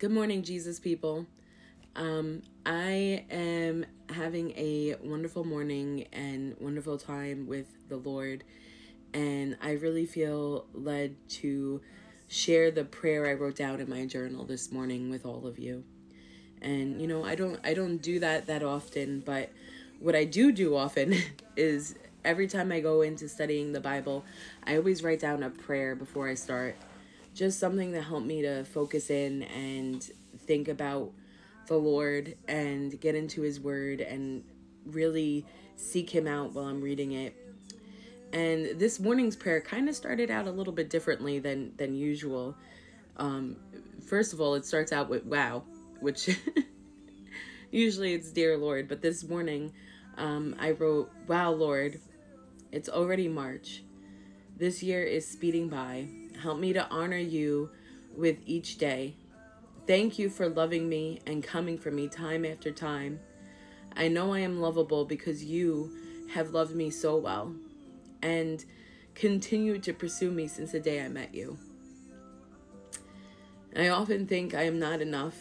[0.00, 1.24] Good morning, Jesus people.
[1.94, 8.42] Um, I am having a wonderful morning and wonderful time with the Lord,
[9.14, 11.80] and I really feel led to
[12.26, 15.84] share the prayer I wrote down in my journal this morning with all of you.
[16.60, 19.52] And you know, I don't I don't do that that often, but
[20.00, 21.14] what I do do often
[21.56, 24.24] is every time I go into studying the Bible,
[24.66, 26.74] I always write down a prayer before I start
[27.34, 30.08] just something that helped me to focus in and
[30.46, 31.12] think about
[31.66, 34.44] the Lord and get into His Word and
[34.86, 35.44] really
[35.76, 37.34] seek Him out while I'm reading it.
[38.32, 42.56] And this morning's prayer kind of started out a little bit differently than than usual.
[43.16, 43.56] Um,
[44.04, 45.64] first of all, it starts out with "Wow,"
[46.00, 46.36] which
[47.70, 49.72] usually it's "Dear Lord," but this morning
[50.16, 52.00] um, I wrote "Wow, Lord,
[52.72, 53.84] it's already March.
[54.56, 57.70] This year is speeding by." Help me to honor you
[58.16, 59.14] with each day.
[59.86, 63.20] Thank you for loving me and coming for me time after time.
[63.96, 65.96] I know I am lovable because you
[66.32, 67.54] have loved me so well
[68.22, 68.64] and
[69.14, 71.58] continued to pursue me since the day I met you.
[73.76, 75.36] I often think I am not enough,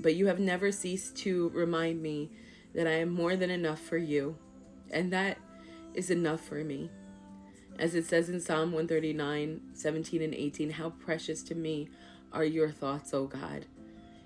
[0.00, 2.30] but you have never ceased to remind me
[2.74, 4.36] that I am more than enough for you,
[4.90, 5.38] and that
[5.94, 6.90] is enough for me.
[7.78, 11.88] As it says in Psalm 139, 17 and 18, how precious to me
[12.32, 13.66] are your thoughts, O God.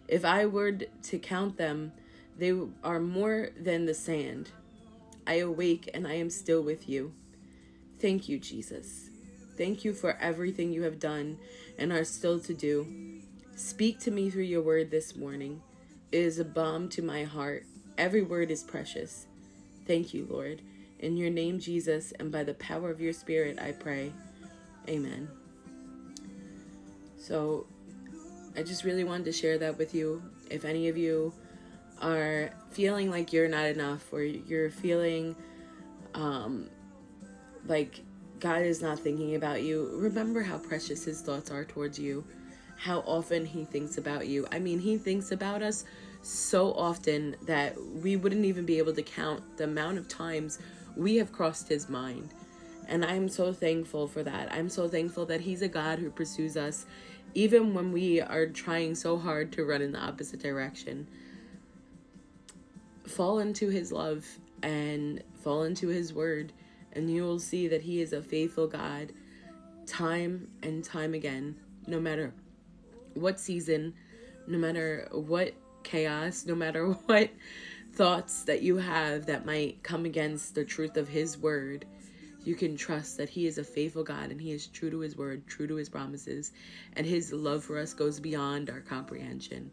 [0.06, 1.92] If I were to count them,
[2.36, 2.52] they
[2.84, 4.50] are more than the sand.
[5.26, 7.12] I awake and I am still with you.
[8.00, 9.10] Thank you, Jesus.
[9.56, 11.38] Thank you for everything you have done
[11.78, 13.20] and are still to do.
[13.56, 15.60] Speak to me through your word this morning.
[16.12, 17.66] It is a balm to my heart.
[17.98, 19.26] Every word is precious.
[19.86, 20.62] Thank you, Lord.
[21.00, 24.12] In your name, Jesus, and by the power of your Spirit, I pray.
[24.86, 25.28] Amen.
[27.16, 27.66] So,
[28.54, 30.22] I just really wanted to share that with you.
[30.50, 31.32] If any of you
[32.02, 35.34] are feeling like you're not enough, or you're feeling
[36.14, 36.68] um,
[37.66, 38.00] like
[38.39, 42.24] God is not thinking about you, remember how precious His thoughts are towards you,
[42.77, 44.46] how often He thinks about you.
[44.52, 45.86] I mean, He thinks about us
[46.20, 50.58] so often that we wouldn't even be able to count the amount of times
[51.00, 52.34] we have crossed his mind.
[52.86, 54.52] And I'm so thankful for that.
[54.52, 56.84] I'm so thankful that he's a God who pursues us
[57.33, 61.06] even when we are trying so hard to run in the opposite direction.
[63.06, 64.27] Fall into his love
[64.62, 66.52] and fall into his word,
[66.92, 69.12] and you will see that he is a faithful God
[69.86, 71.56] time and time again,
[71.86, 72.34] no matter
[73.14, 73.94] what season,
[74.46, 77.30] no matter what chaos, no matter what
[77.92, 81.86] thoughts that you have that might come against the truth of His word,
[82.45, 85.17] you can trust that He is a faithful God and He is true to His
[85.17, 86.52] word, true to His promises,
[86.95, 89.73] and His love for us goes beyond our comprehension.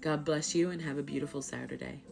[0.00, 2.02] God bless you and have a beautiful Saturday.